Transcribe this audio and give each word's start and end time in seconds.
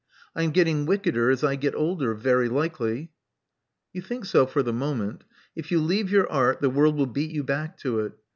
I 0.35 0.41
am 0.41 0.49
getting 0.49 0.87
wickeder 0.87 1.29
as 1.31 1.43
I 1.43 1.55
get 1.55 1.75
older, 1.75 2.15
very 2.15 2.49
likely." 2.49 3.11
You 3.93 4.01
think 4.01 4.25
so 4.25 4.47
for 4.47 4.63
the 4.63 4.73
moment. 4.73 5.23
If 5.55 5.69
you 5.71 5.79
leave 5.79 6.09
your 6.09 6.27
art, 6.27 6.59
the 6.59 6.71
world 6.71 6.95
will 6.95 7.05
beat 7.05 7.29
you 7.29 7.43
back 7.43 7.77
to 7.81 7.99
it. 7.99 8.13